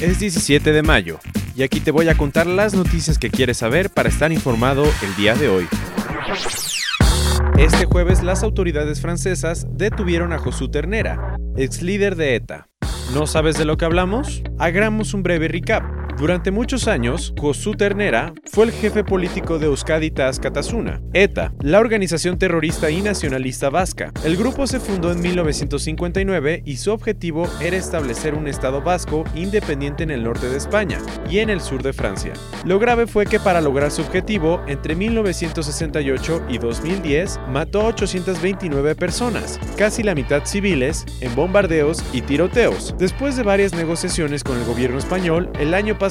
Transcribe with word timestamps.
Es 0.00 0.18
17 0.18 0.72
de 0.72 0.82
mayo 0.82 1.18
y 1.56 1.62
aquí 1.62 1.80
te 1.80 1.90
voy 1.90 2.08
a 2.08 2.16
contar 2.16 2.46
las 2.46 2.74
noticias 2.74 3.18
que 3.18 3.30
quieres 3.30 3.58
saber 3.58 3.90
para 3.90 4.08
estar 4.08 4.32
informado 4.32 4.84
el 4.84 5.16
día 5.16 5.34
de 5.34 5.48
hoy. 5.48 5.66
Este 7.56 7.86
jueves 7.86 8.22
las 8.22 8.42
autoridades 8.42 9.00
francesas 9.00 9.66
detuvieron 9.70 10.32
a 10.32 10.38
Josu 10.38 10.68
Ternera, 10.70 11.36
ex 11.56 11.82
líder 11.82 12.16
de 12.16 12.34
ETA. 12.34 12.68
¿No 13.14 13.26
sabes 13.26 13.56
de 13.56 13.64
lo 13.64 13.76
que 13.76 13.84
hablamos? 13.84 14.42
Hagamos 14.58 15.14
un 15.14 15.22
breve 15.22 15.48
recap. 15.48 16.03
Durante 16.16 16.52
muchos 16.52 16.86
años, 16.86 17.34
Josu 17.36 17.72
Ternera 17.72 18.32
fue 18.44 18.66
el 18.66 18.70
jefe 18.70 19.02
político 19.02 19.58
de 19.58 19.66
Euskadi 19.66 20.12
Katasuna, 20.12 21.02
ETA, 21.12 21.52
la 21.60 21.80
organización 21.80 22.38
terrorista 22.38 22.88
y 22.88 23.02
nacionalista 23.02 23.68
vasca. 23.68 24.12
El 24.22 24.36
grupo 24.36 24.68
se 24.68 24.78
fundó 24.78 25.10
en 25.10 25.20
1959 25.20 26.62
y 26.64 26.76
su 26.76 26.92
objetivo 26.92 27.48
era 27.60 27.76
establecer 27.76 28.34
un 28.34 28.46
estado 28.46 28.80
vasco 28.80 29.24
independiente 29.34 30.04
en 30.04 30.12
el 30.12 30.22
norte 30.22 30.48
de 30.48 30.56
España 30.56 30.98
y 31.28 31.40
en 31.40 31.50
el 31.50 31.60
sur 31.60 31.82
de 31.82 31.92
Francia. 31.92 32.32
Lo 32.64 32.78
grave 32.78 33.08
fue 33.08 33.26
que 33.26 33.40
para 33.40 33.60
lograr 33.60 33.90
su 33.90 34.02
objetivo, 34.02 34.62
entre 34.68 34.94
1968 34.94 36.44
y 36.48 36.58
2010, 36.58 37.40
mató 37.48 37.80
a 37.80 37.86
829 37.86 38.94
personas, 38.94 39.58
casi 39.76 40.04
la 40.04 40.14
mitad 40.14 40.44
civiles, 40.44 41.06
en 41.20 41.34
bombardeos 41.34 42.04
y 42.12 42.20
tiroteos. 42.20 42.94
Después 42.98 43.36
de 43.36 43.42
varias 43.42 43.74
negociaciones 43.74 44.44
con 44.44 44.56
el 44.58 44.64
gobierno 44.64 44.98
español, 44.98 45.50
el 45.58 45.74
año 45.74 45.98
pasado, 45.98 46.03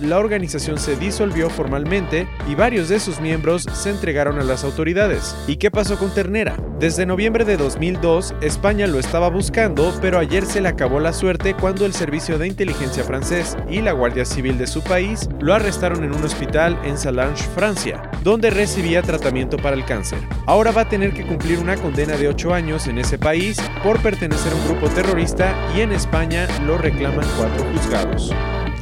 la 0.00 0.18
organización 0.18 0.78
se 0.78 0.96
disolvió 0.96 1.50
formalmente 1.50 2.26
y 2.48 2.54
varios 2.54 2.88
de 2.88 2.98
sus 2.98 3.20
miembros 3.20 3.66
se 3.74 3.90
entregaron 3.90 4.38
a 4.38 4.42
las 4.42 4.64
autoridades. 4.64 5.36
¿Y 5.46 5.56
qué 5.56 5.70
pasó 5.70 5.98
con 5.98 6.14
Ternera? 6.14 6.56
Desde 6.80 7.04
noviembre 7.04 7.44
de 7.44 7.58
2002, 7.58 8.34
España 8.40 8.86
lo 8.86 8.98
estaba 8.98 9.28
buscando, 9.28 9.92
pero 10.00 10.18
ayer 10.18 10.46
se 10.46 10.62
le 10.62 10.68
acabó 10.68 10.98
la 10.98 11.12
suerte 11.12 11.54
cuando 11.54 11.84
el 11.84 11.92
Servicio 11.92 12.38
de 12.38 12.46
Inteligencia 12.46 13.04
francés 13.04 13.54
y 13.68 13.82
la 13.82 13.92
Guardia 13.92 14.24
Civil 14.24 14.56
de 14.56 14.66
su 14.66 14.82
país 14.82 15.28
lo 15.40 15.52
arrestaron 15.52 16.04
en 16.04 16.14
un 16.14 16.24
hospital 16.24 16.78
en 16.82 16.96
Salange, 16.96 17.44
Francia, 17.54 18.10
donde 18.22 18.48
recibía 18.48 19.02
tratamiento 19.02 19.58
para 19.58 19.76
el 19.76 19.84
cáncer. 19.84 20.20
Ahora 20.46 20.72
va 20.72 20.82
a 20.82 20.88
tener 20.88 21.12
que 21.12 21.26
cumplir 21.26 21.58
una 21.58 21.76
condena 21.76 22.16
de 22.16 22.28
8 22.28 22.54
años 22.54 22.86
en 22.86 22.98
ese 22.98 23.18
país 23.18 23.60
por 23.82 24.00
pertenecer 24.00 24.52
a 24.52 24.56
un 24.56 24.68
grupo 24.68 24.88
terrorista 24.88 25.54
y 25.76 25.82
en 25.82 25.92
España 25.92 26.48
lo 26.66 26.78
reclaman 26.78 27.26
cuatro 27.36 27.64
juzgados. 27.72 28.32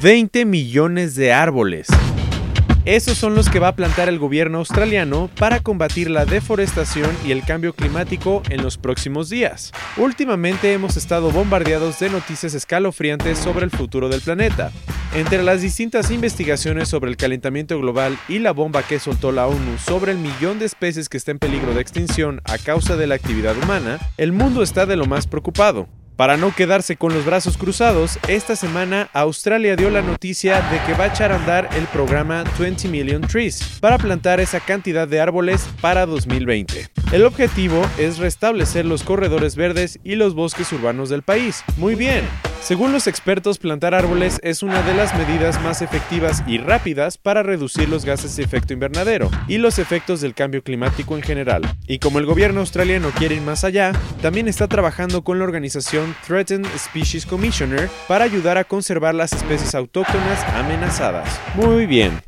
20 0.02 0.46
millones 0.46 1.14
de 1.14 1.32
árboles. 1.32 1.86
Esos 2.84 3.16
son 3.16 3.36
los 3.36 3.48
que 3.48 3.60
va 3.60 3.68
a 3.68 3.76
plantar 3.76 4.08
el 4.08 4.18
gobierno 4.18 4.58
australiano 4.58 5.30
para 5.38 5.60
combatir 5.60 6.10
la 6.10 6.24
deforestación 6.24 7.16
y 7.24 7.30
el 7.30 7.44
cambio 7.44 7.72
climático 7.72 8.42
en 8.50 8.64
los 8.64 8.78
próximos 8.78 9.30
días. 9.30 9.70
Últimamente 9.96 10.72
hemos 10.72 10.96
estado 10.96 11.30
bombardeados 11.30 12.00
de 12.00 12.10
noticias 12.10 12.52
escalofriantes 12.54 13.38
sobre 13.38 13.64
el 13.64 13.70
futuro 13.70 14.08
del 14.08 14.22
planeta. 14.22 14.72
Entre 15.14 15.40
las 15.44 15.62
distintas 15.62 16.10
investigaciones 16.10 16.88
sobre 16.88 17.08
el 17.08 17.16
calentamiento 17.16 17.78
global 17.78 18.18
y 18.28 18.40
la 18.40 18.50
bomba 18.50 18.82
que 18.82 18.98
soltó 18.98 19.30
la 19.30 19.46
ONU 19.46 19.78
sobre 19.78 20.10
el 20.10 20.18
millón 20.18 20.58
de 20.58 20.64
especies 20.64 21.08
que 21.08 21.18
está 21.18 21.30
en 21.30 21.38
peligro 21.38 21.74
de 21.74 21.80
extinción 21.80 22.40
a 22.42 22.58
causa 22.58 22.96
de 22.96 23.06
la 23.06 23.14
actividad 23.14 23.56
humana, 23.56 24.00
el 24.16 24.32
mundo 24.32 24.64
está 24.64 24.84
de 24.84 24.96
lo 24.96 25.06
más 25.06 25.28
preocupado. 25.28 25.86
Para 26.16 26.36
no 26.36 26.54
quedarse 26.54 26.96
con 26.96 27.14
los 27.14 27.24
brazos 27.24 27.56
cruzados, 27.56 28.18
esta 28.28 28.54
semana 28.54 29.08
Australia 29.12 29.76
dio 29.76 29.90
la 29.90 30.02
noticia 30.02 30.60
de 30.70 30.78
que 30.86 30.92
va 30.94 31.04
a 31.04 31.06
echar 31.08 31.32
a 31.32 31.36
andar 31.36 31.68
el 31.74 31.86
programa 31.86 32.44
20 32.58 32.88
Million 32.88 33.22
Trees 33.22 33.78
para 33.80 33.98
plantar 33.98 34.38
esa 34.38 34.60
cantidad 34.60 35.08
de 35.08 35.20
árboles 35.20 35.66
para 35.80 36.04
2020. 36.06 37.01
El 37.12 37.26
objetivo 37.26 37.86
es 37.98 38.16
restablecer 38.16 38.86
los 38.86 39.02
corredores 39.02 39.54
verdes 39.54 40.00
y 40.02 40.14
los 40.14 40.34
bosques 40.34 40.72
urbanos 40.72 41.10
del 41.10 41.20
país. 41.20 41.62
Muy 41.76 41.94
bien, 41.94 42.24
según 42.62 42.90
los 42.90 43.06
expertos, 43.06 43.58
plantar 43.58 43.94
árboles 43.94 44.40
es 44.42 44.62
una 44.62 44.80
de 44.80 44.94
las 44.94 45.14
medidas 45.18 45.60
más 45.62 45.82
efectivas 45.82 46.42
y 46.46 46.56
rápidas 46.56 47.18
para 47.18 47.42
reducir 47.42 47.90
los 47.90 48.06
gases 48.06 48.34
de 48.36 48.44
efecto 48.44 48.72
invernadero 48.72 49.30
y 49.46 49.58
los 49.58 49.78
efectos 49.78 50.22
del 50.22 50.32
cambio 50.32 50.62
climático 50.62 51.14
en 51.14 51.22
general. 51.22 51.62
Y 51.86 51.98
como 51.98 52.18
el 52.18 52.24
gobierno 52.24 52.60
australiano 52.60 53.10
quiere 53.10 53.34
ir 53.34 53.42
más 53.42 53.62
allá, 53.64 53.92
también 54.22 54.48
está 54.48 54.66
trabajando 54.66 55.22
con 55.22 55.38
la 55.38 55.44
organización 55.44 56.16
Threatened 56.26 56.66
Species 56.78 57.26
Commissioner 57.26 57.90
para 58.08 58.24
ayudar 58.24 58.56
a 58.56 58.64
conservar 58.64 59.14
las 59.14 59.34
especies 59.34 59.74
autóctonas 59.74 60.42
amenazadas. 60.54 61.28
Muy 61.56 61.84
bien. 61.84 62.22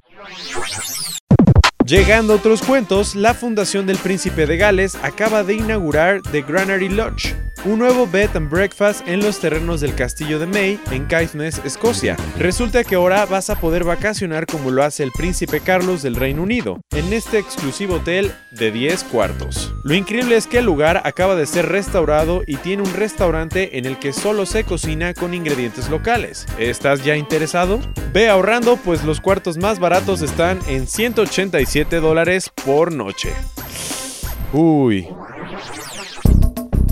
Llegando 1.94 2.32
a 2.32 2.36
otros 2.38 2.60
cuentos, 2.60 3.14
la 3.14 3.34
Fundación 3.34 3.86
del 3.86 3.98
Príncipe 3.98 4.46
de 4.46 4.56
Gales 4.56 4.96
acaba 5.04 5.44
de 5.44 5.54
inaugurar 5.54 6.22
The 6.22 6.42
Granary 6.42 6.88
Lodge, 6.88 7.36
un 7.64 7.78
nuevo 7.78 8.06
bed 8.06 8.30
and 8.34 8.50
breakfast 8.50 9.06
en 9.08 9.20
los 9.20 9.40
terrenos 9.40 9.80
del 9.80 9.94
castillo 9.94 10.38
de 10.38 10.46
May 10.46 10.78
en 10.90 11.06
Caithness, 11.06 11.62
Escocia. 11.64 12.16
Resulta 12.38 12.84
que 12.84 12.94
ahora 12.94 13.24
vas 13.24 13.48
a 13.48 13.58
poder 13.58 13.84
vacacionar 13.84 14.46
como 14.46 14.70
lo 14.70 14.82
hace 14.82 15.02
el 15.02 15.12
príncipe 15.12 15.60
Carlos 15.60 16.02
del 16.02 16.16
Reino 16.16 16.42
Unido, 16.42 16.80
en 16.90 17.12
este 17.12 17.38
exclusivo 17.38 17.96
hotel 17.96 18.32
de 18.50 18.70
10 18.70 19.04
cuartos. 19.04 19.74
Lo 19.84 19.94
increíble 19.94 20.36
es 20.36 20.46
que 20.46 20.58
el 20.58 20.66
lugar 20.66 21.02
acaba 21.04 21.36
de 21.36 21.46
ser 21.46 21.68
restaurado 21.68 22.42
y 22.46 22.56
tiene 22.56 22.82
un 22.82 22.92
restaurante 22.92 23.78
en 23.78 23.86
el 23.86 23.98
que 23.98 24.12
solo 24.12 24.44
se 24.44 24.64
cocina 24.64 25.14
con 25.14 25.32
ingredientes 25.32 25.88
locales. 25.88 26.46
¿Estás 26.58 27.02
ya 27.02 27.16
interesado? 27.16 27.80
Ve 28.12 28.28
ahorrando 28.28 28.76
pues 28.76 29.04
los 29.04 29.20
cuartos 29.20 29.56
más 29.56 29.78
baratos 29.78 30.20
están 30.20 30.60
en 30.68 30.86
187 30.86 32.00
dólares 32.00 32.50
por 32.64 32.92
noche. 32.92 33.32
Uy, 34.52 35.08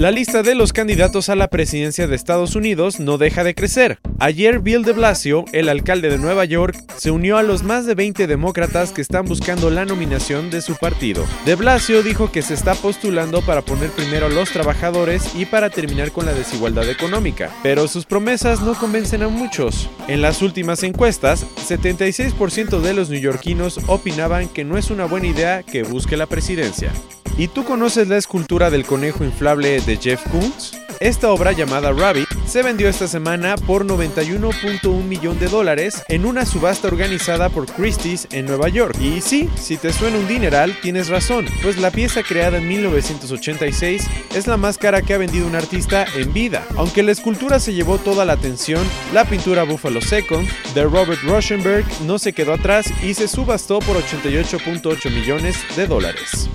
la 0.03 0.11
lista 0.11 0.43
de 0.43 0.57
los 0.57 0.73
candidatos 0.73 1.29
a 1.29 1.37
la 1.37 1.47
presidencia 1.47 2.09
de 2.09 2.17
Estados 2.17 2.57
Unidos 2.57 2.99
no 2.99 3.19
deja 3.19 3.45
de 3.45 3.55
crecer. 3.55 4.01
Ayer 4.19 4.59
Bill 4.59 4.83
de 4.83 4.95
Blasio, 4.95 5.45
el 5.53 5.69
alcalde 5.69 6.11
de 6.11 6.19
Nueva 6.19 6.45
York, 6.45 6.77
se 6.97 7.13
unió 7.13 7.37
a 7.37 7.45
los 7.45 7.63
más 7.63 7.87
de 7.87 7.95
20 7.95 8.27
demócratas 8.27 8.91
que 8.91 9.01
están 9.01 9.27
buscando 9.27 9.71
la 9.71 9.85
nominación 9.85 10.51
de 10.51 10.61
su 10.61 10.75
partido. 10.75 11.25
De 11.47 11.55
Blasio 11.55 12.03
dijo 12.03 12.33
que 12.33 12.43
se 12.43 12.55
está 12.55 12.75
postulando 12.75 13.43
para 13.43 13.63
poner 13.63 13.91
primero 13.91 14.27
a 14.27 14.29
los 14.29 14.51
trabajadores 14.51 15.37
y 15.37 15.45
para 15.45 15.71
terminar 15.71 16.11
con 16.11 16.27
la 16.27 16.33
desigualdad 16.33 16.91
económica, 16.91 17.53
pero 17.63 17.87
sus 17.87 18.05
promesas 18.05 18.61
no 18.61 18.75
convencen 18.75 19.23
a 19.23 19.29
muchos. 19.29 19.89
En 20.09 20.21
las 20.21 20.43
últimas 20.43 20.83
encuestas, 20.83 21.47
76% 21.69 22.81
de 22.81 22.93
los 22.93 23.09
neoyorquinos 23.09 23.79
opinaban 23.87 24.49
que 24.49 24.65
no 24.65 24.77
es 24.77 24.91
una 24.91 25.05
buena 25.05 25.29
idea 25.29 25.63
que 25.63 25.85
busque 25.85 26.17
la 26.17 26.27
presidencia. 26.27 26.91
¿Y 27.37 27.49
tú 27.49 27.65
conoces 27.65 28.09
la 28.09 28.19
escultura 28.19 28.71
del 28.71 28.85
conejo 28.85 29.25
inflable 29.25 29.81
de 29.81 29.97
Jeff 29.97 30.23
Koons? 30.31 30.73
Esta 31.01 31.33
obra 31.33 31.51
llamada 31.51 31.91
Rabbit 31.91 32.29
se 32.47 32.63
vendió 32.63 32.89
esta 32.89 33.09
semana 33.09 33.57
por 33.57 33.85
91.1 33.85 35.03
millón 35.03 35.37
de 35.41 35.49
dólares 35.49 36.01
en 36.09 36.25
una 36.25 36.47
subasta 36.47 36.87
organizada 36.87 37.49
por 37.49 37.67
Christie's 37.67 38.29
en 38.31 38.47
Nueva 38.47 38.69
York. 38.69 38.97
Y 39.01 39.21
sí, 39.21 39.51
si 39.57 39.77
te 39.77 39.93
suena 39.93 40.19
un 40.19 40.29
dineral, 40.29 40.79
tienes 40.81 41.09
razón, 41.09 41.47
pues 41.63 41.77
la 41.79 41.91
pieza 41.91 42.23
creada 42.23 42.59
en 42.59 42.69
1986 42.69 44.07
es 44.37 44.47
la 44.47 44.57
más 44.57 44.79
cara 44.79 45.03
que 45.03 45.15
ha 45.15 45.19
vendido 45.19 45.47
un 45.47 45.57
artista 45.57 46.07
en 46.15 46.33
vida. 46.33 46.65
Aunque 46.77 47.03
la 47.03 47.11
escultura 47.11 47.59
se 47.59 47.75
llevó 47.75 47.99
toda 47.99 48.25
la 48.25 48.35
atención, 48.35 48.87
la 49.13 49.25
pintura 49.25 49.65
Buffalo 49.65 50.03
Second 50.03 50.49
de 50.75 50.85
Robert 50.85 51.21
Rauschenberg 51.25 51.85
no 52.07 52.21
se 52.21 52.33
quedó 52.33 52.53
atrás 52.53 52.93
y 53.03 53.15
se 53.15 53.27
subastó 53.27 53.81
por 53.81 53.97
88.8 53.97 55.11
millones 55.11 55.57
de 55.75 55.87
dólares. 55.89 56.49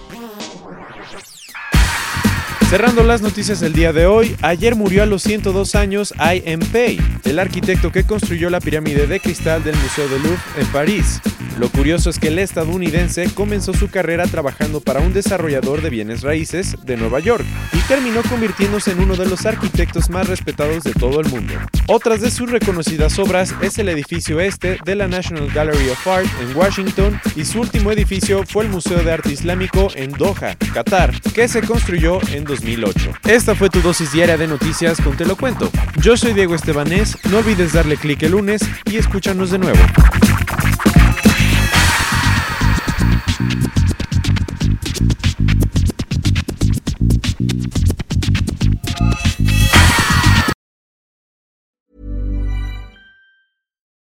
Cerrando 2.69 3.01
las 3.01 3.21
noticias 3.21 3.61
del 3.61 3.71
día 3.71 3.93
de 3.93 4.07
hoy, 4.07 4.35
ayer 4.41 4.75
murió 4.75 5.03
a 5.03 5.05
los 5.05 5.23
102 5.23 5.75
años 5.75 6.13
I.M. 6.19 6.65
Pei, 6.65 6.99
el 7.23 7.39
arquitecto 7.39 7.93
que 7.93 8.03
construyó 8.03 8.49
la 8.49 8.59
pirámide 8.59 9.07
de 9.07 9.21
cristal 9.21 9.63
del 9.63 9.77
Museo 9.77 10.09
de 10.09 10.19
Louvre 10.19 10.41
en 10.59 10.67
París. 10.67 11.21
Lo 11.59 11.69
curioso 11.69 12.12
es 12.12 12.19
que 12.19 12.27
el 12.27 12.38
estadounidense 12.38 13.31
comenzó 13.33 13.74
su 13.74 13.89
carrera 13.89 14.25
trabajando 14.27 14.80
para 14.80 15.00
un 15.00 15.12
desarrollador 15.12 15.81
de 15.81 15.89
bienes 15.89 16.21
raíces 16.21 16.77
de 16.83 16.98
Nueva 16.98 17.19
York 17.19 17.45
y 17.74 17.80
terminó 17.88 18.21
convirtiéndose 18.21 18.92
en 18.92 19.00
uno 19.00 19.15
de 19.15 19.25
los 19.25 19.48
arquitectos 19.48 20.12
más 20.12 20.27
respetados 20.27 20.83
de 20.83 20.94
todo 20.94 21.19
el 21.19 21.27
mundo. 21.30 21.56
Otras 21.88 22.21
de 22.21 22.30
sus 22.30 22.51
reconocidas 22.51 23.18
obras 23.18 23.56
es 23.62 23.80
el 23.80 23.89
edificio 23.89 24.39
este 24.39 24.77
de 24.86 24.95
la 24.95 25.07
National 25.07 25.50
Gallery 25.51 25.89
of 25.89 26.07
Art 26.07 26.27
en 26.42 26.56
Washington 26.56 27.19
y 27.36 27.44
su 27.44 27.60
último 27.62 27.92
edificio 27.92 28.44
fue 28.45 28.65
el 28.65 28.69
Museo 28.69 29.01
de 29.01 29.12
Arte 29.12 29.31
Islámico 29.31 29.88
en 29.95 30.12
Doha, 30.12 30.56
Qatar, 30.74 31.19
que 31.33 31.48
se 31.48 31.63
construyó 31.63 32.19
en 32.33 32.44
2008. 32.44 33.13
Esta 33.27 33.56
fue 33.56 33.71
tu 33.71 33.81
dosis 33.81 34.12
diaria 34.12 34.38
de 34.38 34.45
noticias 34.45 35.01
con 35.01 35.18
Te 35.18 35.25
lo 35.25 35.36
cuento. 35.36 35.71
Yo 36.01 36.18
soy 36.18 36.33
Diego 36.33 36.53
Estebanés, 36.53 37.18
no 37.31 37.39
olvides 37.39 37.74
darle 37.74 37.98
clic 37.98 38.21
el 38.21 38.33
lunes 38.33 38.62
y 38.86 38.98
escúchanos 38.98 39.50
de 39.50 39.57
nuevo. 39.57 39.80